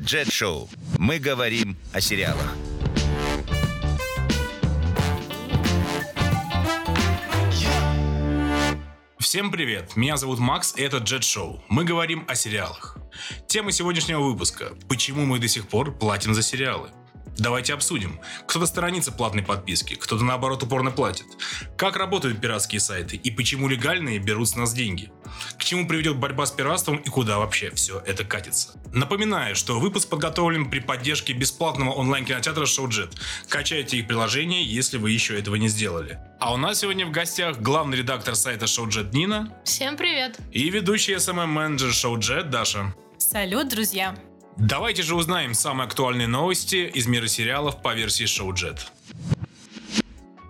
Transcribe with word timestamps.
Джет 0.00 0.32
Шоу. 0.32 0.68
Мы 0.96 1.18
говорим 1.18 1.76
о 1.92 2.00
сериалах. 2.00 2.56
Всем 9.18 9.50
привет! 9.50 9.96
Меня 9.96 10.16
зовут 10.16 10.38
Макс, 10.38 10.76
и 10.76 10.82
это 10.82 10.98
Джет 10.98 11.24
Шоу. 11.24 11.64
Мы 11.68 11.84
говорим 11.84 12.24
о 12.28 12.36
сериалах. 12.36 12.96
Тема 13.48 13.72
сегодняшнего 13.72 14.20
выпуска– 14.20 14.72
почему 14.88 15.26
мы 15.26 15.40
до 15.40 15.48
сих 15.48 15.66
пор 15.66 15.92
платим 15.92 16.32
за 16.32 16.42
сериалы? 16.42 16.90
Давайте 17.38 17.72
обсудим. 17.72 18.20
Кто-то 18.46 18.66
сторонится 18.66 19.12
платной 19.12 19.44
подписки, 19.44 19.94
кто-то 19.94 20.24
наоборот 20.24 20.64
упорно 20.64 20.90
платит. 20.90 21.26
Как 21.76 21.96
работают 21.96 22.40
пиратские 22.40 22.80
сайты 22.80 23.16
и 23.16 23.30
почему 23.30 23.68
легальные 23.68 24.18
берут 24.18 24.48
с 24.48 24.56
нас 24.56 24.72
деньги? 24.74 25.12
К 25.56 25.62
чему 25.62 25.86
приведет 25.86 26.16
борьба 26.16 26.46
с 26.46 26.50
пиратством 26.50 26.96
и 26.96 27.08
куда 27.08 27.38
вообще 27.38 27.70
все 27.70 28.02
это 28.04 28.24
катится? 28.24 28.70
Напоминаю, 28.92 29.54
что 29.54 29.78
выпуск 29.78 30.08
подготовлен 30.08 30.68
при 30.68 30.80
поддержке 30.80 31.32
бесплатного 31.32 31.92
онлайн-кинотеатра 31.92 32.64
ShowJet. 32.64 33.16
Качайте 33.48 33.98
их 33.98 34.08
приложение, 34.08 34.64
если 34.64 34.98
вы 34.98 35.12
еще 35.12 35.38
этого 35.38 35.54
не 35.54 35.68
сделали. 35.68 36.18
А 36.40 36.52
у 36.52 36.56
нас 36.56 36.80
сегодня 36.80 37.06
в 37.06 37.12
гостях 37.12 37.60
главный 37.60 37.98
редактор 37.98 38.34
сайта 38.34 38.64
ShowJet 38.64 39.10
Нина. 39.12 39.54
Всем 39.64 39.96
привет! 39.96 40.38
И 40.50 40.68
ведущий 40.70 41.14
SMM-менеджер 41.14 41.90
ShowJet 41.90 42.44
Даша. 42.50 42.94
Салют, 43.18 43.68
друзья! 43.68 44.16
Давайте 44.58 45.04
же 45.04 45.14
узнаем 45.14 45.54
самые 45.54 45.86
актуальные 45.86 46.26
новости 46.26 46.90
из 46.92 47.06
мира 47.06 47.28
сериалов 47.28 47.80
по 47.80 47.94
версии 47.94 48.26
ShowJet. 48.26 48.80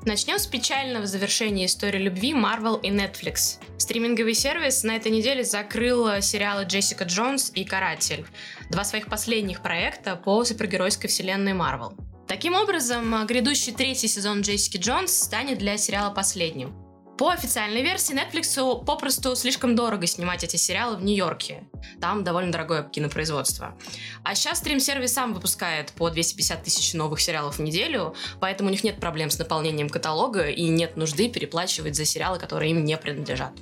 Начнем 0.06 0.38
с 0.38 0.46
печального 0.46 1.04
завершения 1.04 1.66
истории 1.66 1.98
любви 1.98 2.32
Marvel 2.32 2.80
и 2.80 2.88
Netflix. 2.88 3.58
Стриминговый 3.76 4.32
сервис 4.32 4.82
на 4.82 4.96
этой 4.96 5.12
неделе 5.12 5.44
закрыл 5.44 6.22
сериалы 6.22 6.64
Джессика 6.64 7.04
Джонс 7.04 7.52
и 7.54 7.64
Каратель, 7.64 8.24
два 8.70 8.84
своих 8.84 9.08
последних 9.08 9.60
проекта 9.60 10.16
по 10.16 10.42
супергеройской 10.42 11.10
вселенной 11.10 11.52
Marvel. 11.52 11.92
Таким 12.26 12.54
образом, 12.54 13.26
грядущий 13.26 13.74
третий 13.74 14.08
сезон 14.08 14.40
Джессики 14.40 14.78
Джонс 14.78 15.12
станет 15.12 15.58
для 15.58 15.76
сериала 15.76 16.14
последним. 16.14 16.87
По 17.18 17.32
официальной 17.32 17.82
версии 17.82 18.14
Netflix 18.14 18.84
попросту 18.84 19.34
слишком 19.34 19.74
дорого 19.74 20.06
снимать 20.06 20.44
эти 20.44 20.54
сериалы 20.54 20.96
в 20.96 21.02
Нью-Йорке. 21.02 21.64
Там 22.00 22.22
довольно 22.22 22.52
дорогое 22.52 22.84
кинопроизводство. 22.84 23.76
А 24.22 24.36
сейчас 24.36 24.58
стрим-сервис 24.58 25.14
сам 25.14 25.34
выпускает 25.34 25.90
по 25.92 26.10
250 26.10 26.62
тысяч 26.62 26.94
новых 26.94 27.20
сериалов 27.20 27.58
в 27.58 27.62
неделю, 27.62 28.14
поэтому 28.38 28.68
у 28.68 28.72
них 28.72 28.84
нет 28.84 29.00
проблем 29.00 29.30
с 29.30 29.38
наполнением 29.38 29.88
каталога 29.88 30.48
и 30.48 30.68
нет 30.68 30.96
нужды 30.96 31.28
переплачивать 31.28 31.96
за 31.96 32.04
сериалы, 32.04 32.38
которые 32.38 32.70
им 32.70 32.84
не 32.84 32.96
принадлежат. 32.96 33.52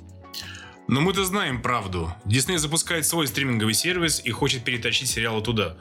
Но 0.87 1.01
мы-то 1.01 1.25
знаем 1.25 1.61
правду. 1.61 2.13
Дисней 2.23 2.57
запускает 2.57 3.05
свой 3.05 3.27
стриминговый 3.27 3.73
сервис 3.73 4.21
и 4.23 4.29
хочет 4.31 4.63
перетащить 4.63 5.09
сериалы 5.09 5.41
туда. 5.41 5.75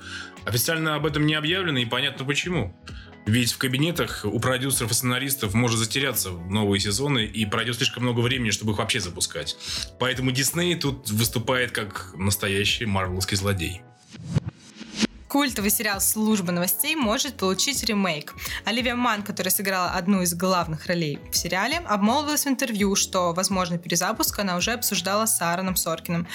Официально 0.44 0.96
об 0.96 1.06
этом 1.06 1.26
не 1.26 1.34
объявлено 1.34 1.78
и 1.78 1.84
понятно 1.84 2.24
почему. 2.24 2.74
Ведь 3.26 3.52
в 3.52 3.58
кабинетах 3.58 4.24
у 4.24 4.38
продюсеров 4.38 4.92
и 4.92 4.94
сценаристов 4.94 5.52
может 5.52 5.78
затеряться 5.80 6.30
новые 6.30 6.78
сезоны 6.78 7.24
и 7.24 7.44
пройдет 7.44 7.76
слишком 7.76 8.04
много 8.04 8.20
времени, 8.20 8.50
чтобы 8.50 8.72
их 8.72 8.78
вообще 8.78 9.00
запускать. 9.00 9.56
Поэтому 9.98 10.30
Дисней 10.30 10.76
тут 10.76 11.10
выступает 11.10 11.72
как 11.72 12.14
настоящий 12.16 12.86
марвелский 12.86 13.36
злодей. 13.36 13.82
Культовый 15.36 15.70
сериал 15.70 16.00
«Служба 16.00 16.50
новостей» 16.50 16.96
может 16.96 17.36
получить 17.36 17.84
ремейк. 17.84 18.32
Оливия 18.64 18.94
Ман, 18.94 19.22
которая 19.22 19.52
сыграла 19.52 19.90
одну 19.90 20.22
из 20.22 20.32
главных 20.32 20.86
ролей 20.86 21.18
в 21.30 21.36
сериале, 21.36 21.76
обмолвилась 21.86 22.46
в 22.46 22.48
интервью, 22.48 22.96
что, 22.96 23.34
возможно, 23.34 23.76
перезапуск 23.76 24.38
она 24.38 24.56
уже 24.56 24.72
обсуждала 24.72 25.26
с 25.26 25.42
Аароном 25.42 25.76
Соркиным. 25.76 26.26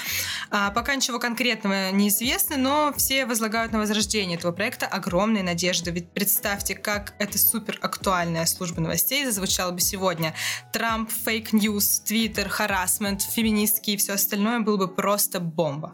А, 0.51 0.69
пока 0.69 0.93
ничего 0.93 1.17
конкретного 1.17 1.89
не 1.89 2.09
известно, 2.09 2.57
но 2.57 2.93
все 2.95 3.25
возлагают 3.25 3.71
на 3.71 3.79
возрождение 3.79 4.37
этого 4.37 4.51
проекта 4.51 4.85
огромные 4.85 5.41
надежды. 5.41 5.89
Ведь 5.89 6.11
представьте, 6.11 6.75
как 6.75 7.15
эта 7.17 7.39
супер 7.39 7.79
актуальная 7.81 8.45
служба 8.45 8.81
новостей 8.81 9.25
зазвучала 9.25 9.71
бы 9.71 9.79
сегодня. 9.79 10.35
Трамп, 10.73 11.09
fake 11.09 11.50
news, 11.50 12.01
твиттер, 12.01 12.49
харассмент, 12.49 13.23
феминистки 13.23 13.89
и 13.89 13.97
все 13.97 14.13
остальное 14.13 14.59
было 14.59 14.77
бы 14.77 14.87
просто 14.87 15.39
бомба. 15.39 15.91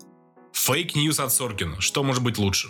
Fake 0.54 0.87
news 0.87 1.20
от 1.20 1.32
Соркина. 1.34 1.82
Что 1.82 2.04
может 2.04 2.24
быть 2.24 2.38
лучше? 2.38 2.70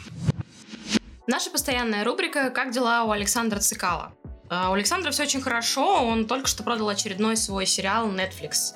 Наша 1.28 1.50
постоянная 1.50 2.04
рубрика 2.04 2.50
«Как 2.50 2.72
дела 2.72 3.04
у 3.04 3.12
Александра 3.12 3.60
Цекало?». 3.60 4.14
У 4.50 4.74
Александра 4.74 5.12
все 5.12 5.24
очень 5.24 5.42
хорошо, 5.42 6.06
он 6.06 6.26
только 6.26 6.48
что 6.48 6.64
продал 6.64 6.88
очередной 6.88 7.36
свой 7.36 7.66
сериал 7.66 8.08
Netflix. 8.10 8.74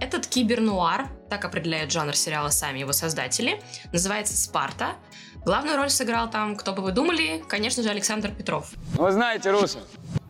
Этот 0.00 0.26
кибернуар, 0.26 1.08
так 1.30 1.44
определяют 1.44 1.92
жанр 1.92 2.16
сериала 2.16 2.48
сами 2.48 2.80
его 2.80 2.92
создатели, 2.92 3.62
называется 3.92 4.36
«Спарта». 4.36 4.96
Главную 5.44 5.76
роль 5.76 5.90
сыграл 5.90 6.28
там, 6.28 6.56
кто 6.56 6.72
бы 6.72 6.82
вы 6.82 6.90
думали, 6.90 7.44
конечно 7.48 7.82
же, 7.82 7.90
Александр 7.90 8.32
Петров. 8.32 8.72
Вы 8.94 9.12
знаете, 9.12 9.50
Руса, 9.52 9.80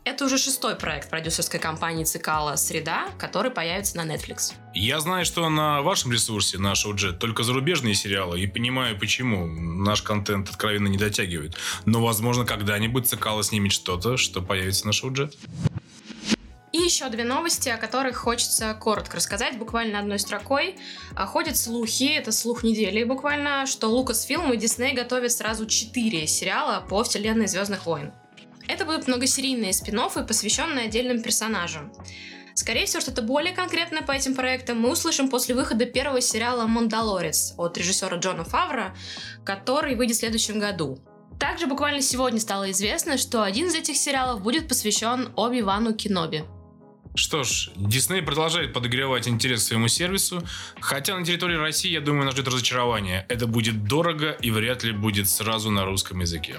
это 0.04 0.26
уже 0.26 0.38
шестой 0.38 0.76
проект 0.76 1.08
продюсерской 1.08 1.58
компании 1.58 2.04
Цикала 2.04 2.56
«Среда», 2.56 3.08
который 3.18 3.50
появится 3.50 3.96
на 3.96 4.04
Netflix. 4.04 4.52
Я 4.74 5.00
знаю, 5.00 5.24
что 5.24 5.48
на 5.48 5.82
вашем 5.82 6.12
ресурсе, 6.12 6.58
на 6.58 6.72
Showjet, 6.72 7.14
только 7.14 7.42
зарубежные 7.42 7.94
сериалы, 7.94 8.40
и 8.40 8.46
понимаю, 8.46 8.98
почему 8.98 9.46
наш 9.46 10.02
контент 10.02 10.50
откровенно 10.50 10.88
не 10.88 10.98
дотягивает. 10.98 11.56
Но, 11.86 12.04
возможно, 12.04 12.44
когда-нибудь 12.44 13.08
Цикала 13.08 13.42
снимет 13.42 13.72
что-то, 13.72 14.16
что 14.16 14.42
появится 14.42 14.86
на 14.86 14.90
Showjet. 14.90 15.34
И 16.72 16.78
еще 16.78 17.08
две 17.08 17.22
новости, 17.22 17.68
о 17.68 17.76
которых 17.76 18.16
хочется 18.16 18.74
коротко 18.74 19.16
рассказать, 19.16 19.58
буквально 19.58 20.00
одной 20.00 20.18
строкой. 20.18 20.76
А, 21.14 21.24
ходят 21.24 21.56
слухи, 21.56 22.16
это 22.16 22.32
слух 22.32 22.64
недели 22.64 23.04
буквально, 23.04 23.64
что 23.66 23.88
Lucasfilm 23.88 24.52
и 24.52 24.58
Disney 24.58 24.92
готовят 24.92 25.30
сразу 25.30 25.66
четыре 25.66 26.26
сериала 26.26 26.84
по 26.86 27.04
вселенной 27.04 27.46
Звездных 27.46 27.86
войн. 27.86 28.12
Это 28.68 28.84
будут 28.84 29.08
многосерийные 29.08 29.72
спин 29.72 30.00
посвященные 30.26 30.86
отдельным 30.86 31.22
персонажам. 31.22 31.92
Скорее 32.54 32.86
всего, 32.86 33.00
что-то 33.00 33.22
более 33.22 33.52
конкретное 33.52 34.02
по 34.02 34.12
этим 34.12 34.34
проектам 34.34 34.80
мы 34.80 34.92
услышим 34.92 35.28
после 35.28 35.54
выхода 35.54 35.86
первого 35.86 36.20
сериала 36.20 36.66
«Мандалорец» 36.66 37.54
от 37.56 37.76
режиссера 37.76 38.16
Джона 38.16 38.44
Фавра, 38.44 38.94
который 39.44 39.96
выйдет 39.96 40.16
в 40.16 40.20
следующем 40.20 40.60
году. 40.60 40.98
Также 41.40 41.66
буквально 41.66 42.00
сегодня 42.00 42.38
стало 42.38 42.70
известно, 42.70 43.18
что 43.18 43.42
один 43.42 43.66
из 43.66 43.74
этих 43.74 43.96
сериалов 43.96 44.40
будет 44.40 44.68
посвящен 44.68 45.30
Оби-Вану 45.34 45.94
Киноби. 45.94 46.44
Что 47.16 47.44
ж, 47.44 47.70
Дисней 47.76 48.22
продолжает 48.22 48.72
подогревать 48.72 49.28
интерес 49.28 49.64
к 49.64 49.68
своему 49.68 49.88
сервису, 49.88 50.42
хотя 50.80 51.16
на 51.16 51.24
территории 51.24 51.56
России, 51.56 51.90
я 51.90 52.00
думаю, 52.00 52.24
нас 52.24 52.34
ждет 52.34 52.48
разочарование. 52.48 53.26
Это 53.28 53.46
будет 53.46 53.84
дорого 53.84 54.30
и 54.30 54.50
вряд 54.50 54.84
ли 54.84 54.92
будет 54.92 55.28
сразу 55.28 55.70
на 55.70 55.84
русском 55.84 56.20
языке. 56.20 56.56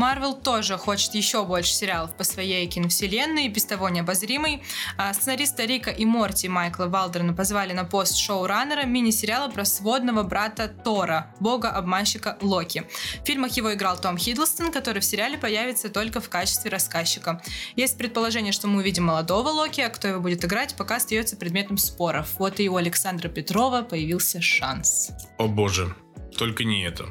Марвел 0.00 0.32
тоже 0.32 0.78
хочет 0.78 1.14
еще 1.14 1.44
больше 1.44 1.74
сериалов 1.74 2.16
по 2.16 2.24
своей 2.24 2.66
киновселенной, 2.66 3.48
без 3.48 3.66
того 3.66 3.90
необозримой. 3.90 4.62
А 4.96 5.12
сценариста 5.12 5.66
Рика 5.66 5.90
и 5.90 6.06
Морти 6.06 6.48
Майкла 6.48 6.86
Валдерна 6.86 7.34
позвали 7.34 7.74
на 7.74 7.84
пост 7.84 8.16
шоураннера 8.16 8.86
мини-сериала 8.86 9.50
про 9.50 9.66
сводного 9.66 10.22
брата 10.22 10.68
Тора, 10.68 11.34
бога-обманщика 11.38 12.38
Локи. 12.40 12.84
В 13.22 13.26
фильмах 13.26 13.52
его 13.58 13.74
играл 13.74 13.98
Том 13.98 14.16
Хиддлстон, 14.16 14.72
который 14.72 15.02
в 15.02 15.04
сериале 15.04 15.36
появится 15.36 15.90
только 15.90 16.22
в 16.22 16.30
качестве 16.30 16.70
рассказчика. 16.70 17.42
Есть 17.76 17.98
предположение, 17.98 18.54
что 18.54 18.68
мы 18.68 18.78
увидим 18.78 19.04
молодого 19.04 19.48
Локи, 19.48 19.82
а 19.82 19.90
кто 19.90 20.08
его 20.08 20.20
будет 20.20 20.42
играть, 20.46 20.76
пока 20.76 20.96
остается 20.96 21.36
предметом 21.36 21.76
споров. 21.76 22.36
Вот 22.38 22.58
и 22.58 22.70
у 22.70 22.76
Александра 22.76 23.28
Петрова 23.28 23.82
появился 23.82 24.40
шанс. 24.40 25.10
О 25.36 25.46
боже, 25.46 25.94
только 26.40 26.64
не 26.64 26.82
это. 26.84 27.04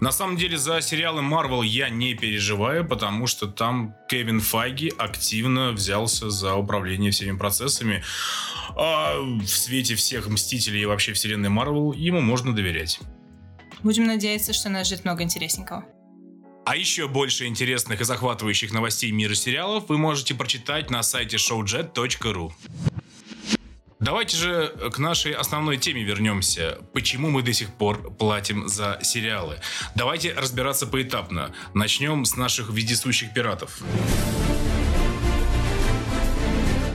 На 0.00 0.10
самом 0.10 0.38
деле 0.38 0.56
за 0.56 0.80
сериалы 0.80 1.20
Marvel 1.20 1.62
я 1.66 1.90
не 1.90 2.14
переживаю, 2.14 2.88
потому 2.88 3.26
что 3.26 3.46
там 3.46 3.94
Кевин 4.08 4.40
Файги 4.40 4.90
активно 4.96 5.72
взялся 5.72 6.30
за 6.30 6.54
управление 6.54 7.10
всеми 7.10 7.36
процессами. 7.36 8.02
А 8.78 9.18
в 9.20 9.46
свете 9.46 9.96
всех 9.96 10.28
Мстителей 10.28 10.80
и 10.80 10.86
вообще 10.86 11.12
вселенной 11.12 11.50
Marvel 11.50 11.94
ему 11.94 12.22
можно 12.22 12.54
доверять. 12.54 13.00
Будем 13.82 14.06
надеяться, 14.06 14.54
что 14.54 14.70
нас 14.70 14.86
ждет 14.86 15.04
много 15.04 15.24
интересненького. 15.24 15.84
А 16.64 16.74
еще 16.74 17.06
больше 17.06 17.44
интересных 17.44 18.00
и 18.00 18.04
захватывающих 18.04 18.72
новостей 18.72 19.10
мира 19.10 19.34
сериалов 19.34 19.90
вы 19.90 19.98
можете 19.98 20.34
прочитать 20.34 20.88
на 20.88 21.02
сайте 21.02 21.36
showjet.ru. 21.36 22.52
Давайте 24.00 24.34
же 24.38 24.74
к 24.94 24.98
нашей 24.98 25.32
основной 25.32 25.76
теме 25.76 26.02
вернемся. 26.02 26.78
Почему 26.94 27.28
мы 27.28 27.42
до 27.42 27.52
сих 27.52 27.74
пор 27.74 28.10
платим 28.14 28.66
за 28.66 28.98
сериалы? 29.02 29.60
Давайте 29.94 30.32
разбираться 30.32 30.86
поэтапно. 30.86 31.54
Начнем 31.74 32.24
с 32.24 32.34
наших 32.34 32.70
вездесущих 32.70 33.34
пиратов. 33.34 33.82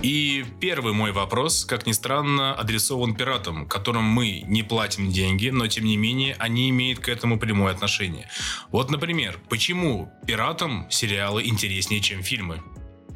И 0.02 0.46
первый 0.60 0.94
мой 0.94 1.12
вопрос, 1.12 1.63
как 1.63 1.86
ни 1.86 1.92
странно, 1.92 2.56
адресован 2.56 3.13
пиратам, 3.16 3.68
которым 3.68 4.04
мы 4.04 4.44
не 4.48 4.63
платим 4.63 5.12
деньги, 5.12 5.50
но 5.50 5.68
тем 5.68 5.86
не 5.86 5.98
менее 5.98 6.36
они 6.40 6.72
имеют 6.72 7.00
к 7.00 7.10
этому 7.10 7.40
прямое 7.40 7.72
отношение. 7.72 8.28
Вот, 8.72 8.90
например, 8.90 9.40
почему 9.48 10.12
пиратам 10.25 10.88
сериалы 10.90 11.44
интереснее, 11.46 12.01
чем 12.01 12.24
фильмы? 12.24 12.63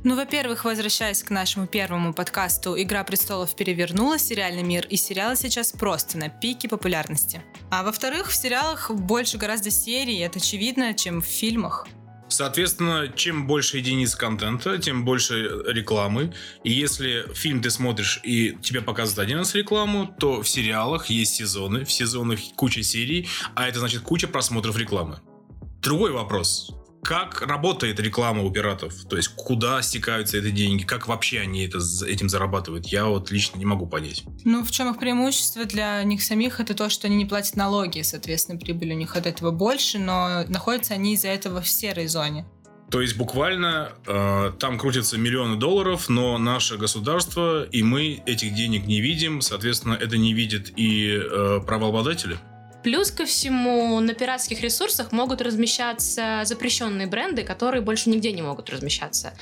Ну, 0.05 0.15
во-первых, 0.15 0.63
возвращаясь 0.63 1.23
к 1.23 1.29
нашему 1.29 1.67
первому 1.67 2.13
подкасту, 2.13 2.81
«Игра 2.81 3.03
престолов» 3.03 3.53
перевернула 3.53 4.17
сериальный 4.17 4.63
мир, 4.63 4.87
и 4.87 4.95
сериалы 4.95 5.35
сейчас 5.35 5.73
просто 5.73 6.17
на 6.17 6.29
пике 6.29 6.69
популярности. 6.69 7.41
А 7.69 7.83
во-вторых, 7.83 8.29
в 8.29 8.35
сериалах 8.35 8.91
больше 8.91 9.37
гораздо 9.37 9.71
серий, 9.71 10.19
это 10.19 10.39
очевидно, 10.39 10.93
чем 10.93 11.21
в 11.21 11.25
фильмах. 11.25 11.85
Соответственно, 12.29 13.11
чем 13.13 13.45
больше 13.45 13.79
единиц 13.79 14.15
контента, 14.15 14.77
тем 14.77 15.03
больше 15.03 15.49
рекламы. 15.67 16.33
И 16.63 16.71
если 16.71 17.25
фильм 17.33 17.61
ты 17.61 17.69
смотришь 17.69 18.21
и 18.23 18.55
тебе 18.61 18.81
показывают 18.81 19.27
один 19.27 19.39
раз 19.39 19.53
рекламу, 19.53 20.15
то 20.17 20.41
в 20.41 20.47
сериалах 20.47 21.07
есть 21.07 21.35
сезоны, 21.35 21.83
в 21.83 21.91
сезонах 21.91 22.39
куча 22.55 22.83
серий, 22.83 23.27
а 23.55 23.67
это 23.67 23.79
значит 23.79 24.03
куча 24.03 24.27
просмотров 24.27 24.77
рекламы. 24.77 25.19
Другой 25.81 26.11
вопрос. 26.11 26.71
Как 27.03 27.41
работает 27.41 27.99
реклама 27.99 28.43
у 28.43 28.51
пиратов? 28.51 28.93
То 29.05 29.15
есть, 29.17 29.29
куда 29.29 29.81
стекаются 29.81 30.37
эти 30.37 30.51
деньги? 30.51 30.83
Как 30.83 31.07
вообще 31.07 31.39
они 31.39 31.65
это, 31.65 31.79
этим 32.05 32.29
зарабатывают? 32.29 32.87
Я 32.87 33.05
вот 33.05 33.31
лично 33.31 33.57
не 33.57 33.65
могу 33.65 33.87
понять. 33.87 34.23
Ну, 34.43 34.63
в 34.63 34.71
чем 34.71 34.91
их 34.91 34.99
преимущество 34.99 35.65
для 35.65 36.03
них 36.03 36.21
самих? 36.21 36.59
Это 36.59 36.73
то, 36.73 36.89
что 36.89 37.07
они 37.07 37.15
не 37.15 37.25
платят 37.25 37.55
налоги, 37.55 38.01
соответственно, 38.01 38.59
прибыль 38.59 38.91
у 38.91 38.95
них 38.95 39.15
от 39.15 39.25
этого 39.25 39.51
больше, 39.51 39.97
но 39.99 40.43
находятся 40.47 40.93
они 40.93 41.13
из-за 41.13 41.29
этого 41.29 41.61
в 41.61 41.69
серой 41.69 42.07
зоне. 42.07 42.45
То 42.89 43.01
есть 43.01 43.17
буквально 43.17 43.91
э, 44.07 44.51
там 44.59 44.79
крутятся 44.79 45.17
миллионы 45.17 45.57
долларов, 45.57 46.09
но 46.09 46.39
наше 46.39 46.77
государство 46.77 47.63
и 47.63 47.83
мы 47.83 48.23
этих 48.25 48.55
денег 48.55 48.87
не 48.87 48.99
видим, 48.99 49.41
соответственно, 49.41 49.93
это 49.93 50.17
не 50.17 50.33
видят 50.33 50.71
и 50.75 51.11
э, 51.11 51.59
правообладатели. 51.65 52.39
Плюс 52.83 53.11
ко 53.11 53.25
всему, 53.25 53.99
на 53.99 54.13
пиратских 54.13 54.61
ресурсах 54.61 55.11
могут 55.11 55.41
размещаться 55.41 56.41
запрещенные 56.45 57.07
бренды, 57.07 57.43
которые 57.43 57.81
больше 57.81 58.09
нигде 58.09 58.31
не 58.31 58.41
могут 58.41 58.69
размещаться. 58.69 59.33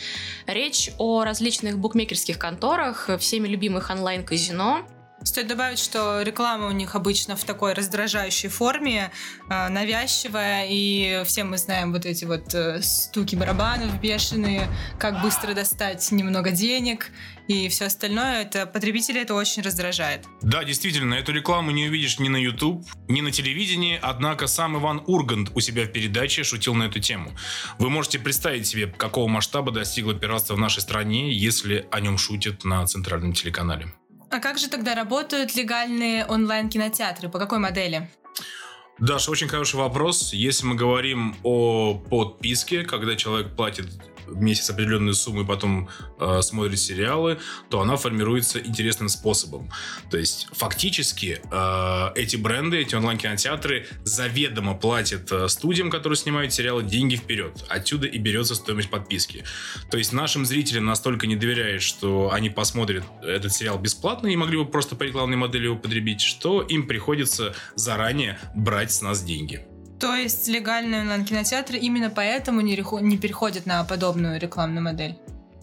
Речь 0.47 0.89
о 0.97 1.23
различных 1.23 1.77
букмекерских 1.77 2.39
конторах, 2.39 3.09
всеми 3.19 3.47
любимых 3.47 3.89
онлайн-казино, 3.91 4.87
Стоит 5.23 5.47
добавить, 5.47 5.79
что 5.79 6.21
реклама 6.21 6.67
у 6.67 6.71
них 6.71 6.95
обычно 6.95 7.35
в 7.35 7.43
такой 7.43 7.73
раздражающей 7.73 8.49
форме, 8.49 9.11
э, 9.49 9.67
навязчивая, 9.69 10.67
и 10.69 11.23
все 11.25 11.43
мы 11.43 11.57
знаем 11.57 11.91
вот 11.91 12.05
эти 12.05 12.25
вот 12.25 12.53
э, 12.53 12.81
стуки 12.81 13.35
барабанов 13.35 13.99
бешеные, 13.99 14.67
как 14.99 15.21
быстро 15.21 15.53
достать 15.53 16.11
немного 16.11 16.51
денег 16.51 17.11
и 17.47 17.67
все 17.67 17.85
остальное. 17.85 18.43
Это 18.43 18.67
потребителей 18.67 19.21
это 19.21 19.33
очень 19.33 19.63
раздражает. 19.63 20.25
Да, 20.41 20.63
действительно, 20.63 21.15
эту 21.15 21.31
рекламу 21.33 21.71
не 21.71 21.87
увидишь 21.87 22.19
ни 22.19 22.29
на 22.29 22.37
YouTube, 22.37 22.85
ни 23.07 23.21
на 23.21 23.31
телевидении, 23.31 23.99
однако 24.01 24.47
сам 24.47 24.77
Иван 24.77 25.01
Ургант 25.07 25.51
у 25.55 25.59
себя 25.59 25.85
в 25.85 25.91
передаче 25.91 26.43
шутил 26.43 26.75
на 26.75 26.83
эту 26.83 26.99
тему. 26.99 27.31
Вы 27.79 27.89
можете 27.89 28.19
представить 28.19 28.67
себе, 28.67 28.87
какого 28.87 29.27
масштаба 29.27 29.71
достигло 29.71 30.13
пиратство 30.13 30.53
в 30.53 30.59
нашей 30.59 30.81
стране, 30.81 31.33
если 31.33 31.87
о 31.91 31.99
нем 32.01 32.17
шутят 32.17 32.63
на 32.63 32.85
центральном 32.85 33.33
телеканале. 33.33 33.93
А 34.29 34.39
как 34.39 34.57
же 34.57 34.69
тогда 34.69 34.93
работают 34.95 35.55
легальные 35.55 36.25
онлайн-кинотеатры? 36.25 37.29
По 37.29 37.39
какой 37.39 37.59
модели? 37.59 38.09
Даша, 38.99 39.31
очень 39.31 39.47
хороший 39.47 39.75
вопрос. 39.75 40.33
Если 40.33 40.65
мы 40.65 40.75
говорим 40.75 41.35
о 41.43 41.95
подписке, 41.95 42.83
когда 42.83 43.15
человек 43.15 43.55
платит 43.55 43.85
в 44.27 44.41
месяц 44.41 44.69
определенную 44.69 45.13
сумму 45.13 45.41
и 45.41 45.45
потом 45.45 45.89
э, 46.19 46.41
смотрит 46.41 46.79
сериалы, 46.79 47.39
то 47.69 47.81
она 47.81 47.95
формируется 47.97 48.59
интересным 48.59 49.09
способом. 49.09 49.71
То 50.09 50.17
есть 50.17 50.47
фактически 50.51 51.41
э, 51.51 52.11
эти 52.15 52.35
бренды, 52.35 52.77
эти 52.77 52.95
онлайн-кинотеатры 52.95 53.87
заведомо 54.03 54.75
платят 54.75 55.31
э, 55.31 55.47
студиям, 55.47 55.89
которые 55.89 56.17
снимают 56.17 56.53
сериалы, 56.53 56.83
деньги 56.83 57.15
вперед. 57.15 57.65
Отсюда 57.69 58.07
и 58.07 58.17
берется 58.17 58.55
стоимость 58.55 58.89
подписки. 58.89 59.43
То 59.89 59.97
есть 59.97 60.13
нашим 60.13 60.45
зрителям 60.45 60.85
настолько 60.85 61.27
не 61.27 61.35
доверяют, 61.35 61.81
что 61.81 62.31
они 62.31 62.49
посмотрят 62.49 63.03
этот 63.21 63.53
сериал 63.53 63.79
бесплатно 63.79 64.27
и 64.27 64.35
могли 64.35 64.57
бы 64.57 64.65
просто 64.65 64.95
по 64.95 65.03
рекламной 65.03 65.37
модели 65.37 65.65
его 65.65 65.75
потребить, 65.75 66.21
что 66.21 66.61
им 66.61 66.87
приходится 66.87 67.55
заранее 67.75 68.39
брать 68.55 68.91
с 68.91 69.01
нас 69.01 69.23
деньги. 69.23 69.65
То 69.99 70.15
есть 70.15 70.47
легальные 70.47 71.01
онлайн-кинотеатры 71.01 71.77
именно 71.77 72.09
поэтому 72.09 72.61
не, 72.61 72.75
не 73.01 73.17
переходят 73.17 73.65
на 73.65 73.83
подобную 73.83 74.39
рекламную 74.39 74.83
модель? 74.83 75.17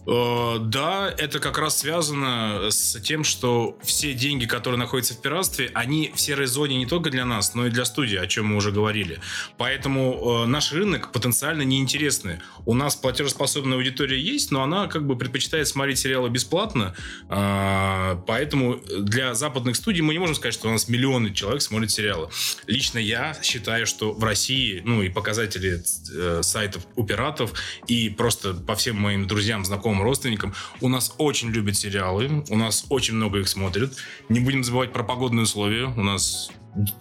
Э, 0.07 0.57
да, 0.59 1.13
это 1.17 1.39
как 1.39 1.57
раз 1.57 1.79
связано 1.79 2.69
с 2.69 2.99
тем, 3.01 3.23
что 3.23 3.77
все 3.83 4.13
деньги, 4.13 4.45
которые 4.45 4.79
находятся 4.79 5.13
в 5.13 5.21
пиратстве, 5.21 5.71
они 5.73 6.11
в 6.13 6.19
серой 6.19 6.45
зоне 6.45 6.77
не 6.77 6.85
только 6.85 7.09
для 7.09 7.25
нас, 7.25 7.55
но 7.55 7.67
и 7.67 7.69
для 7.69 7.85
студии, 7.85 8.17
о 8.17 8.27
чем 8.27 8.47
мы 8.47 8.57
уже 8.57 8.71
говорили. 8.71 9.19
Поэтому 9.57 10.43
э, 10.43 10.45
наш 10.45 10.71
рынок 10.71 11.11
потенциально 11.11 11.63
неинтересный. 11.63 12.39
У 12.65 12.73
нас 12.73 12.95
платежеспособная 12.95 13.77
аудитория 13.77 14.19
есть, 14.19 14.51
но 14.51 14.61
она 14.61 14.87
как 14.87 15.07
бы 15.07 15.17
предпочитает 15.17 15.67
смотреть 15.67 15.99
сериалы 15.99 16.29
бесплатно. 16.29 16.95
Э, 17.29 18.17
поэтому 18.27 18.79
для 18.99 19.33
западных 19.33 19.75
студий 19.75 20.01
мы 20.01 20.13
не 20.13 20.19
можем 20.19 20.35
сказать, 20.35 20.53
что 20.53 20.67
у 20.67 20.71
нас 20.71 20.87
миллионы 20.87 21.33
человек 21.33 21.61
смотрят 21.61 21.89
сериалы. 21.91 22.29
Лично 22.67 22.99
я 22.99 23.35
считаю, 23.41 23.87
что 23.87 24.13
в 24.13 24.23
России, 24.23 24.81
ну 24.85 25.01
и 25.01 25.09
показатели 25.09 25.83
э, 26.13 26.41
сайтов 26.43 26.85
у 26.95 27.03
пиратов, 27.03 27.53
и 27.87 28.09
просто 28.09 28.53
по 28.53 28.75
всем 28.75 28.97
моим 28.97 29.27
друзьям, 29.27 29.65
знакомым, 29.65 29.94
знакомым, 29.95 30.01
родственникам. 30.03 30.53
У 30.81 30.89
нас 30.89 31.13
очень 31.17 31.49
любят 31.49 31.75
сериалы, 31.75 32.43
у 32.49 32.57
нас 32.57 32.85
очень 32.89 33.15
много 33.15 33.39
их 33.39 33.47
смотрят. 33.47 33.93
Не 34.29 34.39
будем 34.39 34.63
забывать 34.63 34.93
про 34.93 35.03
погодные 35.03 35.43
условия. 35.43 35.85
У 35.85 36.03
нас 36.03 36.51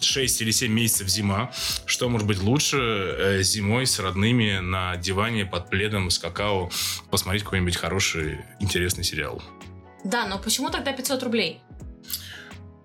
6 0.00 0.42
или 0.42 0.52
7 0.52 0.72
месяцев 0.72 1.08
зима. 1.08 1.50
Что 1.86 2.08
может 2.08 2.26
быть 2.26 2.42
лучше 2.42 2.78
э, 2.78 3.42
зимой 3.42 3.86
с 3.86 3.98
родными 3.98 4.60
на 4.60 4.96
диване 4.96 5.44
под 5.44 5.68
пледом 5.68 6.10
с 6.10 6.18
какао 6.18 6.70
посмотреть 7.10 7.42
какой-нибудь 7.42 7.76
хороший, 7.76 8.38
интересный 8.60 9.04
сериал? 9.04 9.42
Да, 10.04 10.26
но 10.26 10.38
почему 10.38 10.70
тогда 10.70 10.92
500 10.92 11.22
рублей? 11.22 11.60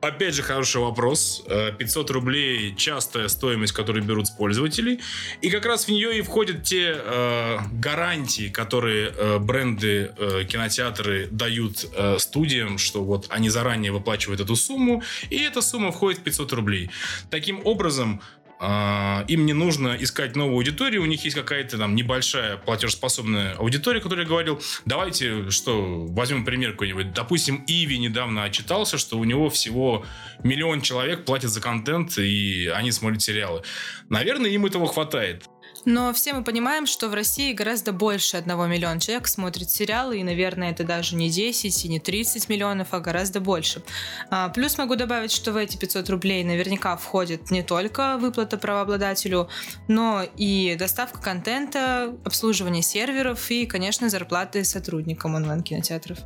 Опять 0.02 0.34
же, 0.34 0.44
хороший 0.44 0.80
вопрос. 0.82 1.44
500 1.78 2.10
э, 2.10 2.14
рублей– 2.14 2.76
частая 2.78 3.28
стоимость, 3.28 3.74
которую 3.74 4.06
берут 4.06 4.28
с 4.28 4.30
пользователей. 4.30 5.02
И 5.42 5.50
как 5.50 5.66
раз 5.66 5.86
в 5.86 5.90
нее 5.90 6.18
и 6.18 6.22
входят 6.22 6.64
те 6.64 6.96
э, 6.96 7.58
гарантии, 7.74 8.48
которые 8.48 9.12
э, 9.16 9.40
бренды, 9.40 10.14
э, 10.18 10.46
кинотеатры 10.46 11.28
дают 11.32 11.86
э, 11.94 12.18
студиям, 12.18 12.78
что 12.78 13.04
вот 13.04 13.26
они 13.30 13.50
заранее 13.50 13.92
выплачивают 13.92 14.40
эту 14.40 14.56
сумму, 14.56 15.04
и 15.30 15.38
эта 15.38 15.62
сумма 15.62 15.92
входит 15.92 16.20
в 16.20 16.24
500 16.24 16.54
рублей. 16.54 16.90
Таким 17.30 17.60
образом, 17.66 18.22
им 18.62 19.46
не 19.46 19.54
нужно 19.54 19.96
искать 20.00 20.36
новую 20.36 20.58
аудиторию, 20.58 21.02
у 21.02 21.06
них 21.06 21.24
есть 21.24 21.36
какая-то 21.36 21.78
там 21.78 21.96
небольшая 21.96 22.58
платежеспособная 22.58 23.54
аудитория, 23.54 24.02
которая 24.02 24.26
говорил, 24.26 24.62
давайте, 24.86 25.50
что, 25.50 26.06
возьмем 26.08 26.44
пример 26.44 26.72
какой-нибудь, 26.72 27.14
допустим, 27.14 27.64
Иви 27.68 27.98
недавно 27.98 28.44
отчитался, 28.44 28.98
что 28.98 29.18
у 29.18 29.24
него 29.24 29.50
всего 29.50 30.06
миллион 30.44 30.82
человек 30.82 31.24
платят 31.24 31.52
за 31.52 31.62
контент, 31.62 32.18
и 32.18 32.68
они 32.68 32.92
смотрят 32.92 33.22
сериалы. 33.22 33.64
Наверное, 34.10 34.50
им 34.50 34.66
этого 34.66 34.88
хватает. 34.88 35.46
Но 35.86 36.14
все 36.14 36.34
мы 36.34 36.44
понимаем, 36.44 36.86
что 36.86 37.10
в 37.10 37.14
России 37.14 37.54
гораздо 37.54 37.92
больше 37.92 38.38
одного 38.38 38.68
миллиона 38.68 39.00
человек 39.00 39.28
смотрит 39.28 39.70
сериалы, 39.70 40.20
и, 40.20 40.24
наверное, 40.24 40.72
это 40.72 40.84
даже 40.84 41.16
не 41.16 41.30
10 41.30 41.86
и 41.86 41.90
не 41.90 42.00
30 42.00 42.50
миллионов, 42.50 42.90
а 42.92 43.00
гораздо 43.00 43.40
больше. 43.40 43.82
А, 44.30 44.50
плюс 44.50 44.78
могу 44.78 44.96
добавить, 44.96 45.32
что 45.32 45.52
в 45.52 45.58
эти 45.58 45.78
500 45.78 46.10
рублей 46.10 46.44
наверняка 46.44 46.98
входит 46.98 47.52
не 47.52 47.64
только 47.64 48.18
выплата 48.18 48.58
правообладателю, 48.58 49.50
но 49.88 50.24
и 50.36 50.76
доставка 50.78 51.22
контента, 51.22 52.16
обслуживание 52.26 52.84
серверов 52.84 53.50
и, 53.52 53.66
конечно, 53.66 54.10
зарплаты 54.10 54.64
сотрудникам 54.64 55.36
онлайн-кинотеатров. 55.36 56.20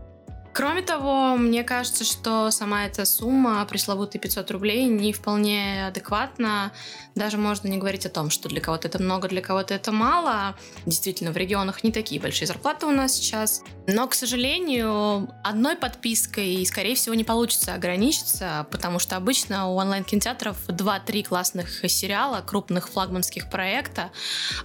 Кроме 0.53 0.83
того, 0.83 1.36
мне 1.36 1.63
кажется, 1.63 2.03
что 2.03 2.51
сама 2.51 2.86
эта 2.86 3.05
сумма, 3.05 3.65
пресловутые 3.65 4.22
500 4.22 4.51
рублей, 4.51 4.86
не 4.86 5.12
вполне 5.12 5.88
адекватна. 5.88 6.72
Даже 7.15 7.38
можно 7.38 7.67
не 7.67 7.77
говорить 7.77 8.05
о 8.05 8.10
том, 8.10 8.29
что 8.29 8.50
для 8.50 8.62
кого-то 8.62 8.88
это 8.88 9.01
много, 9.01 9.27
для 9.27 9.41
кого-то 9.41 9.74
это 9.74 9.91
мало. 9.91 10.55
Действительно, 10.86 11.31
в 11.31 11.38
регионах 11.38 11.83
не 11.83 11.91
такие 11.91 12.22
большие 12.22 12.48
зарплаты 12.48 12.86
у 12.86 12.91
нас 12.91 13.13
сейчас. 13.13 13.63
Но, 13.88 14.07
к 14.07 14.13
сожалению, 14.13 15.27
одной 15.43 15.75
подпиской, 15.75 16.63
скорее 16.67 16.95
всего, 16.95 17.15
не 17.15 17.24
получится 17.24 17.74
ограничиться, 17.74 18.67
потому 18.69 19.00
что 19.00 19.17
обычно 19.17 19.69
у 19.69 19.75
онлайн-кинотеатров 19.75 20.69
2-3 20.69 21.24
классных 21.24 21.89
сериала, 21.89 22.41
крупных 22.45 22.89
флагманских 22.89 23.50
проекта, 23.50 24.12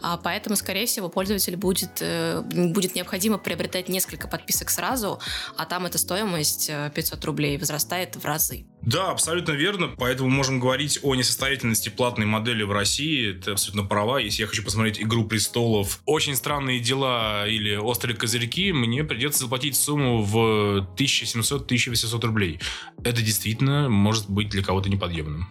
а 0.03 0.19
поэтому, 0.19 0.55
скорее 0.55 0.87
всего, 0.87 1.09
пользователь 1.09 1.57
будет, 1.57 1.99
э, 2.01 2.43
будет 2.43 2.95
необходимо 2.95 3.39
приобретать 3.39 3.89
несколько 3.89 4.29
подписок 4.29 4.71
сразу, 4.71 5.19
а 5.57 5.65
там 5.65 5.78
эта 5.87 5.99
стоимость 5.99 6.71
500 6.95 7.23
э, 7.23 7.27
рублей 7.27 7.59
возрастает 7.59 8.17
в 8.17 8.25
разы. 8.25 8.67
Да, 8.83 9.11
абсолютно 9.11 9.53
верно. 9.53 9.89
Поэтому 9.99 10.31
можем 10.31 10.61
говорить 10.61 11.01
о 11.03 11.15
несостоятельности 11.15 11.89
платной 11.89 12.27
модели 12.27 12.63
в 12.63 12.73
России. 12.73 13.33
Ты 13.33 13.53
абсолютно 13.53 13.85
права. 13.85 14.19
Если 14.19 14.43
я 14.43 14.47
хочу 14.49 14.65
посмотреть 14.65 15.01
«Игру 15.01 15.25
престолов», 15.25 16.01
«Очень 16.07 16.37
странные 16.37 16.81
дела» 16.81 17.47
или 17.47 17.77
«Острые 17.77 18.17
козырьки», 18.17 18.73
мне 18.73 19.05
придется 19.05 19.41
заплатить 19.41 19.77
сумму 19.77 20.23
в 20.23 20.89
1700-1800 20.97 22.21
рублей. 22.27 22.61
Это 23.03 23.23
действительно 23.23 23.89
может 23.89 24.29
быть 24.31 24.49
для 24.49 24.63
кого-то 24.63 24.89
неподъемным. 24.89 25.49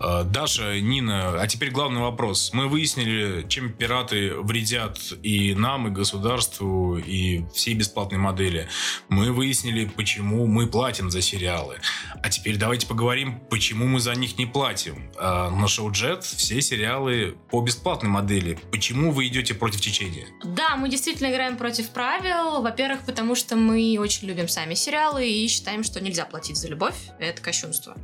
А, 0.00 0.24
Даша, 0.24 0.80
Нина, 0.80 1.40
а 1.40 1.46
теперь 1.46 1.70
главный 1.70 2.00
вопрос. 2.00 2.50
Мы 2.52 2.68
выяснили, 2.68 3.46
чем 3.48 3.72
пираты 3.72 4.34
вредят 4.34 4.98
и 5.22 5.54
нам, 5.54 5.88
и 5.88 5.90
государству, 5.90 6.98
и 6.98 7.44
всей 7.52 7.74
бесплатной 7.74 8.18
модели. 8.18 8.68
Мы 9.08 9.32
выяснили, 9.32 9.86
почему 9.86 10.46
мы 10.46 10.66
платим 10.66 11.10
за 11.10 11.20
сериалы. 11.22 11.78
А 12.22 12.30
теперь 12.30 12.56
давайте 12.56 12.86
поговорим, 12.86 13.40
почему 13.50 13.86
мы 13.86 14.00
за 14.00 14.14
них 14.14 14.38
не 14.38 14.46
платим. 14.46 15.10
А, 15.16 15.50
На 15.50 15.66
шоу 15.68 15.90
Jet 15.90 16.22
все 16.22 16.60
сериалы 16.60 17.36
по 17.50 17.60
бесплатной 17.60 18.10
модели. 18.10 18.58
Почему 18.70 19.10
вы 19.10 19.26
идете 19.26 19.54
против 19.54 19.80
течения? 19.80 20.26
Да, 20.44 20.76
мы 20.76 20.88
действительно 20.88 21.30
играем 21.30 21.56
против 21.56 21.90
правил. 21.90 22.62
Во-первых, 22.62 23.00
потому 23.04 23.34
что 23.34 23.56
мы 23.56 23.96
очень 23.98 24.28
любим 24.28 24.48
сами 24.48 24.74
сериалы 24.74 25.28
и 25.28 25.48
считаем, 25.48 25.82
что 25.82 26.00
нельзя 26.00 26.24
платить 26.24 26.56
за 26.56 26.68
любовь. 26.68 26.96
Это 27.18 27.42
кощунство. 27.42 27.96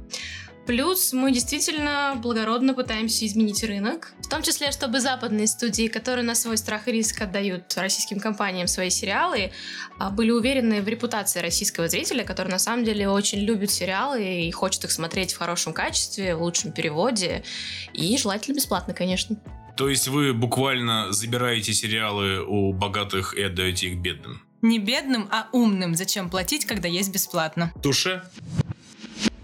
Плюс 0.66 1.12
мы 1.12 1.30
действительно 1.30 2.14
благородно 2.16 2.72
пытаемся 2.72 3.26
изменить 3.26 3.62
рынок, 3.64 4.14
в 4.20 4.28
том 4.28 4.42
числе, 4.42 4.72
чтобы 4.72 5.00
западные 5.00 5.46
студии, 5.46 5.88
которые 5.88 6.24
на 6.24 6.34
свой 6.34 6.56
страх 6.56 6.88
и 6.88 6.92
риск 6.92 7.20
отдают 7.20 7.74
российским 7.76 8.18
компаниям 8.18 8.66
свои 8.66 8.88
сериалы, 8.88 9.52
а, 9.98 10.10
были 10.10 10.30
уверены 10.30 10.80
в 10.80 10.88
репутации 10.88 11.40
российского 11.40 11.88
зрителя, 11.88 12.24
который 12.24 12.48
на 12.48 12.58
самом 12.58 12.84
деле 12.84 13.08
очень 13.08 13.40
любит 13.40 13.70
сериалы 13.70 14.46
и 14.46 14.50
хочет 14.52 14.84
их 14.84 14.90
смотреть 14.90 15.34
в 15.34 15.38
хорошем 15.38 15.74
качестве, 15.74 16.34
в 16.34 16.42
лучшем 16.42 16.72
переводе 16.72 17.44
и 17.92 18.16
желательно 18.16 18.54
бесплатно, 18.54 18.94
конечно. 18.94 19.36
То 19.76 19.88
есть 19.90 20.08
вы 20.08 20.32
буквально 20.32 21.12
забираете 21.12 21.74
сериалы 21.74 22.42
у 22.42 22.72
богатых 22.72 23.34
и 23.34 23.42
отдаете 23.42 23.88
их 23.88 23.98
бедным? 23.98 24.40
Не 24.62 24.78
бедным, 24.78 25.28
а 25.30 25.48
умным. 25.52 25.94
Зачем 25.94 26.30
платить, 26.30 26.64
когда 26.64 26.88
есть 26.88 27.12
бесплатно? 27.12 27.70
Туше? 27.82 28.22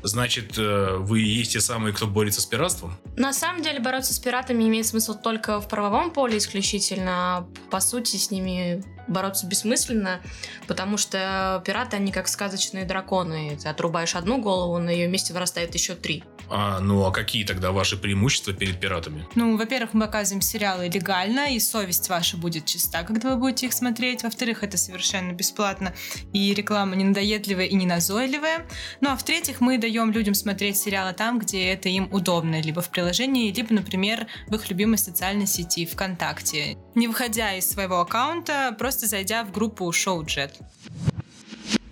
Значит, 0.02 0.58
э, 0.58 0.96
вы 0.98 1.20
есть 1.20 1.52
те 1.52 1.60
самые, 1.60 1.94
кто 1.94 2.06
борется 2.06 2.40
с 2.40 2.46
пиратством? 2.46 2.96
На 3.16 3.32
самом 3.32 3.62
деле 3.62 3.80
бороться 3.80 4.14
с 4.14 4.18
пиратами 4.18 4.64
имеет 4.64 4.86
смысл 4.86 5.14
только 5.14 5.60
в 5.60 5.68
правовом 5.68 6.10
поле 6.10 6.38
исключительно. 6.38 7.46
По 7.70 7.80
сути, 7.80 8.16
с 8.16 8.30
ними 8.30 8.82
бороться 9.08 9.46
бессмысленно, 9.46 10.20
потому 10.66 10.96
что 10.96 11.62
пираты, 11.66 11.96
они 11.96 12.12
как 12.12 12.28
сказочные 12.28 12.84
драконы. 12.84 13.58
Ты 13.60 13.68
отрубаешь 13.68 14.14
одну 14.14 14.40
голову, 14.40 14.78
на 14.78 14.90
ее 14.90 15.08
месте 15.08 15.32
вырастает 15.32 15.74
еще 15.74 15.94
три. 15.94 16.24
А, 16.50 16.80
ну 16.80 17.04
а 17.04 17.12
какие 17.12 17.44
тогда 17.44 17.70
ваши 17.70 17.96
преимущества 17.96 18.52
перед 18.52 18.80
пиратами? 18.80 19.26
Ну, 19.36 19.56
во-первых, 19.56 19.94
мы 19.94 20.06
показываем 20.06 20.42
сериалы 20.42 20.88
легально, 20.88 21.54
и 21.54 21.60
совесть 21.60 22.08
ваша 22.08 22.36
будет 22.36 22.66
чиста, 22.66 23.04
когда 23.04 23.30
вы 23.30 23.36
будете 23.36 23.66
их 23.66 23.72
смотреть. 23.72 24.24
Во-вторых, 24.24 24.64
это 24.64 24.76
совершенно 24.76 25.32
бесплатно, 25.32 25.94
и 26.32 26.52
реклама 26.52 26.96
не 26.96 27.04
надоедливая 27.04 27.66
и 27.66 27.74
не 27.74 27.86
назойливая. 27.86 28.66
Ну, 29.00 29.10
а 29.10 29.16
в-третьих, 29.16 29.60
мы 29.60 29.78
даем 29.78 30.10
людям 30.10 30.34
смотреть 30.34 30.76
сериалы 30.76 31.12
там, 31.12 31.38
где 31.38 31.68
это 31.68 31.88
им 31.88 32.08
удобно, 32.12 32.60
либо 32.60 32.82
в 32.82 32.90
приложении, 32.90 33.52
либо, 33.52 33.72
например, 33.72 34.26
в 34.48 34.54
их 34.54 34.68
любимой 34.70 34.98
социальной 34.98 35.46
сети 35.46 35.86
ВКонтакте. 35.86 36.76
Не 36.94 37.06
выходя 37.06 37.54
из 37.54 37.70
своего 37.70 38.00
аккаунта, 38.00 38.74
просто 38.76 39.06
зайдя 39.06 39.44
в 39.44 39.52
группу 39.52 39.90
Шоу 39.92 40.24
Jet. 40.24 40.54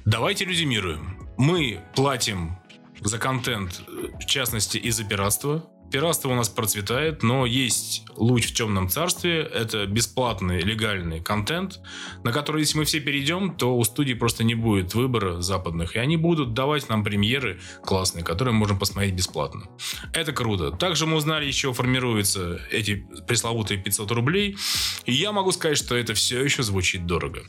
Давайте 0.05 0.45
резюмируем. 0.45 1.19
Мы 1.37 1.81
платим 1.95 2.58
за 3.00 3.19
контент, 3.19 3.83
э, 3.87 4.09
в 4.21 4.26
частности, 4.26 4.78
из-за 4.78 5.05
пиратства. 5.05 5.64
Пиратство 5.90 6.28
у 6.28 6.35
нас 6.35 6.50
процветает, 6.50 7.23
но 7.23 7.47
есть 7.47 8.05
луч 8.14 8.49
в 8.49 8.55
темном 8.55 8.90
царстве. 8.90 9.40
Это 9.40 9.87
бесплатный, 9.87 10.61
легальный 10.61 11.21
контент, 11.21 11.81
на 12.25 12.33
который, 12.33 12.61
если 12.61 12.76
мы 12.76 12.85
все 12.85 13.00
перейдем, 13.00 13.55
то 13.55 13.75
у 13.75 13.83
студий 13.85 14.14
просто 14.14 14.45
не 14.45 14.55
будет 14.55 14.95
выбора 14.95 15.40
западных. 15.40 15.97
И 15.97 15.99
они 15.99 16.19
будут 16.19 16.52
давать 16.52 16.90
нам 16.90 17.05
премьеры 17.05 17.59
классные, 17.83 18.23
которые 18.23 18.52
можем 18.52 18.78
посмотреть 18.78 19.14
бесплатно. 19.14 19.67
Это 20.12 20.33
круто. 20.33 20.73
Также 20.73 21.07
мы 21.07 21.17
узнали, 21.17 21.47
еще 21.47 21.73
формируются 21.73 22.61
эти 22.71 23.07
пресловутые 23.26 23.83
500 23.83 24.11
рублей. 24.11 24.59
И 25.07 25.12
я 25.14 25.33
могу 25.33 25.52
сказать, 25.52 25.78
что 25.78 25.97
это 25.97 26.12
все 26.12 26.45
еще 26.45 26.62
звучит 26.62 27.07
дорого. 27.07 27.45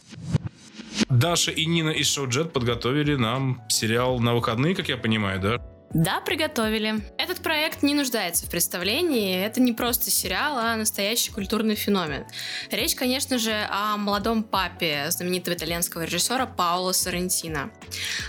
Даша 1.08 1.52
и 1.52 1.66
Нина 1.66 1.90
из 1.90 2.08
Шоу 2.08 2.28
Jet 2.28 2.50
подготовили 2.50 3.16
нам 3.16 3.64
сериал 3.70 4.20
на 4.20 4.34
выходные, 4.34 4.76
как 4.76 4.90
я 4.90 4.98
понимаю, 4.98 5.40
да? 5.40 5.58
Да, 5.94 6.22
приготовили. 6.22 7.02
Этот 7.18 7.40
проект 7.40 7.82
не 7.82 7.96
нуждается 7.96 8.46
в 8.46 8.50
представлении. 8.50 9.44
Это 9.44 9.60
не 9.60 9.74
просто 9.74 10.12
сериал, 10.12 10.58
а 10.58 10.76
настоящий 10.76 11.32
культурный 11.32 11.74
феномен. 11.74 12.26
Речь, 12.70 12.94
конечно 12.94 13.40
же, 13.40 13.68
о 13.72 13.98
молодом 13.98 14.44
папе 14.44 15.06
знаменитого 15.10 15.56
итальянского 15.56 16.04
режиссера 16.04 16.46
Паоло 16.46 16.92
Соррентино. 16.92 17.72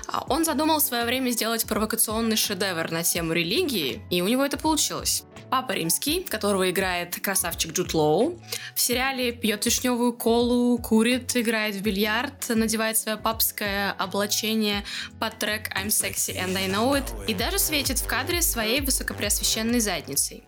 А 0.09 0.25
Он 0.29 0.47
задумал 0.47 0.79
в 0.79 0.83
свое 0.83 1.05
время 1.05 1.31
сделать 1.31 1.67
провокационный 1.67 2.37
шедевр 2.37 2.91
на 2.91 3.03
тему 3.03 3.35
религии, 3.35 4.01
и 4.09 4.23
у 4.23 4.29
него 4.29 4.43
это 4.43 4.57
получилось. 4.57 5.25
Папа 5.51 5.73
Римский, 5.73 6.23
которого 6.23 6.71
играет 6.71 7.19
красавчик 7.21 7.73
Джуд 7.73 7.93
Лоу, 7.93 8.41
в 8.75 8.81
сериале 8.81 9.33
пьет 9.33 9.67
вишневую 9.67 10.13
колу, 10.13 10.79
курит, 10.79 11.37
играет 11.37 11.75
в 11.75 11.83
бильярд, 11.83 12.51
надевает 12.51 12.97
свое 12.97 13.17
папское 13.19 13.91
облачение 13.93 14.85
под 15.19 15.39
трек 15.39 15.69
I'm 15.77 15.89
sexy 15.89 16.37
and 16.37 16.57
I 16.57 16.69
know 16.69 16.93
it 16.93 17.27
и 17.27 17.35
даже 17.35 17.59
светит 17.59 17.99
в 17.99 18.07
кадре 18.07 18.43
своей 18.43 18.81
высокопреосвященной 18.81 19.81
задницей. 19.81 20.45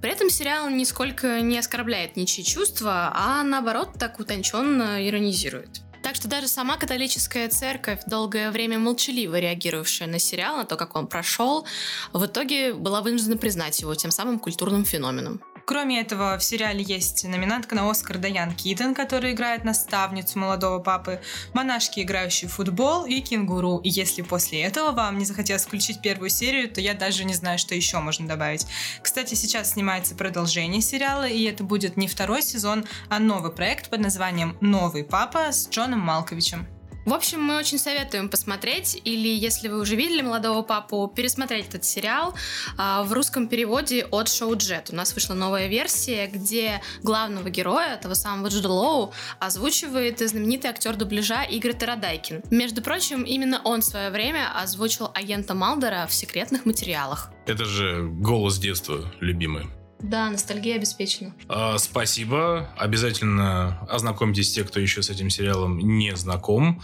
При 0.00 0.10
этом 0.10 0.30
сериал 0.30 0.70
нисколько 0.70 1.40
не 1.40 1.58
оскорбляет 1.58 2.16
ничьи 2.16 2.42
чувства, 2.42 3.12
а 3.14 3.42
наоборот 3.42 3.90
так 3.98 4.18
утонченно 4.18 5.06
иронизирует. 5.06 5.82
Что 6.16 6.28
даже 6.28 6.48
сама 6.48 6.78
католическая 6.78 7.46
церковь, 7.50 8.00
долгое 8.06 8.50
время 8.50 8.78
молчаливо 8.78 9.38
реагировавшая 9.38 10.08
на 10.08 10.18
сериал, 10.18 10.56
на 10.56 10.64
то, 10.64 10.76
как 10.76 10.96
он 10.96 11.08
прошел, 11.08 11.66
в 12.14 12.24
итоге 12.24 12.72
была 12.72 13.02
вынуждена 13.02 13.36
признать 13.36 13.78
его 13.82 13.94
тем 13.94 14.10
самым 14.10 14.38
культурным 14.38 14.86
феноменом. 14.86 15.42
Кроме 15.66 16.00
этого, 16.00 16.38
в 16.38 16.44
сериале 16.44 16.80
есть 16.80 17.24
номинантка 17.24 17.74
на 17.74 17.90
Оскар 17.90 18.18
Даян 18.18 18.54
Китон, 18.54 18.94
которая 18.94 19.32
играет 19.32 19.64
наставницу 19.64 20.38
молодого 20.38 20.78
папы, 20.78 21.20
монашки, 21.54 22.00
играющие 22.00 22.48
в 22.48 22.52
футбол, 22.52 23.04
и 23.04 23.20
кенгуру. 23.20 23.78
И 23.78 23.88
если 23.88 24.22
после 24.22 24.62
этого 24.62 24.92
вам 24.92 25.18
не 25.18 25.24
захотелось 25.24 25.64
включить 25.64 26.00
первую 26.00 26.30
серию, 26.30 26.70
то 26.70 26.80
я 26.80 26.94
даже 26.94 27.24
не 27.24 27.34
знаю, 27.34 27.58
что 27.58 27.74
еще 27.74 27.98
можно 27.98 28.28
добавить. 28.28 28.64
Кстати, 29.02 29.34
сейчас 29.34 29.72
снимается 29.72 30.14
продолжение 30.14 30.80
сериала, 30.80 31.26
и 31.26 31.42
это 31.42 31.64
будет 31.64 31.96
не 31.96 32.06
второй 32.06 32.42
сезон, 32.42 32.84
а 33.08 33.18
новый 33.18 33.50
проект 33.50 33.90
под 33.90 33.98
названием 33.98 34.56
«Новый 34.60 35.02
папа» 35.02 35.50
с 35.50 35.68
Джоном 35.68 35.98
Малковичем. 35.98 36.75
В 37.06 37.14
общем, 37.14 37.40
мы 37.40 37.56
очень 37.56 37.78
советуем 37.78 38.28
посмотреть, 38.28 39.00
или 39.04 39.28
если 39.28 39.68
вы 39.68 39.78
уже 39.78 39.94
видели 39.94 40.22
«Молодого 40.22 40.62
папу», 40.62 41.06
пересмотреть 41.06 41.68
этот 41.68 41.84
сериал 41.84 42.34
а, 42.76 43.04
в 43.04 43.12
русском 43.12 43.46
переводе 43.46 44.04
от 44.10 44.28
шоу 44.28 44.56
Джет. 44.56 44.90
У 44.90 44.96
нас 44.96 45.14
вышла 45.14 45.34
новая 45.34 45.68
версия, 45.68 46.26
где 46.26 46.82
главного 47.04 47.48
героя, 47.48 47.96
того 47.96 48.16
самого 48.16 48.48
Джуда 48.48 48.70
Лоу, 48.70 49.12
озвучивает 49.38 50.18
знаменитый 50.18 50.70
актер 50.70 50.96
дубляжа 50.96 51.44
Игорь 51.44 51.74
Тарадайкин. 51.74 52.42
Между 52.50 52.82
прочим, 52.82 53.22
именно 53.22 53.60
он 53.62 53.82
в 53.82 53.84
свое 53.84 54.10
время 54.10 54.50
озвучил 54.60 55.12
агента 55.14 55.54
Малдера 55.54 56.08
в 56.08 56.12
секретных 56.12 56.66
материалах. 56.66 57.30
Это 57.46 57.64
же 57.64 58.02
голос 58.02 58.58
детства, 58.58 59.12
любимый. 59.20 59.68
Да, 60.00 60.30
ностальгия 60.30 60.76
обеспечена. 60.76 61.34
А, 61.48 61.78
спасибо. 61.78 62.70
Обязательно 62.76 63.80
ознакомьтесь 63.88 64.52
те, 64.52 64.64
кто 64.64 64.80
еще 64.80 65.02
с 65.02 65.10
этим 65.10 65.30
сериалом 65.30 65.78
не 65.78 66.14
знаком. 66.16 66.82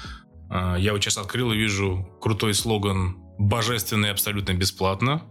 А, 0.49 0.77
я 0.77 0.93
вот 0.93 1.03
сейчас 1.03 1.19
открыл 1.19 1.53
и 1.53 1.57
вижу 1.57 2.09
крутой 2.21 2.55
слоган 2.55 3.19
«Божественно 3.39 4.07
и 4.07 4.11
абсолютно 4.11 4.55
бесплатно», 4.55 5.23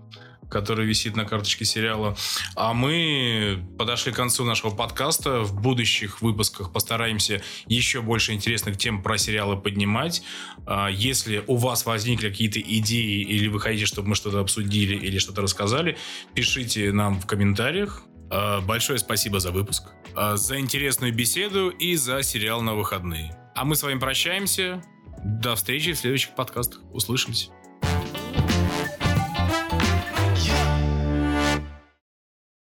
который 0.52 0.86
висит 0.86 1.16
на 1.16 1.26
карточке 1.26 1.66
сериала. 1.66 2.16
А 2.56 2.74
мы 2.74 3.66
подошли 3.80 4.12
к 4.12 4.16
концу 4.16 4.44
нашего 4.44 4.70
подкаста. 4.70 5.42
В 5.42 5.60
будущих 5.60 6.22
выпусках 6.22 6.72
постараемся 6.72 7.42
еще 7.68 8.02
больше 8.02 8.34
интересных 8.34 8.78
тем 8.78 9.02
про 9.02 9.18
сериалы 9.18 9.58
поднимать. 9.58 10.22
А, 10.66 10.90
Если 10.90 11.44
у 11.48 11.56
вас 11.56 11.86
возникли 11.86 12.30
какие-то 12.30 12.60
идеи 12.60 13.22
или 13.22 13.48
вы 13.48 13.60
хотите, 13.60 13.86
чтобы 13.86 14.10
мы 14.10 14.16
что-то 14.16 14.40
обсудили 14.40 14.96
или 14.96 15.18
что-то 15.18 15.42
рассказали, 15.42 15.98
пишите 16.36 16.92
нам 16.92 17.20
в 17.20 17.26
комментариях. 17.26 18.04
А, 18.30 18.62
Большое 18.62 19.00
спасибо 19.00 19.40
за 19.40 19.52
выпуск, 19.52 19.84
а, 20.16 20.36
за 20.36 20.60
интересную 20.60 21.14
беседу 21.14 21.70
и 21.70 21.96
за 21.96 22.22
сериал 22.24 22.62
на 22.62 22.76
выходные. 22.76 23.38
А 23.56 23.66
мы 23.66 23.76
с 23.76 23.84
вами 23.84 24.00
прощаемся. 24.00 24.84
До 25.24 25.56
встречи 25.56 25.94
в 25.94 25.98
следующих 25.98 26.36
подкастах. 26.36 26.82
Услышимся. 26.94 27.52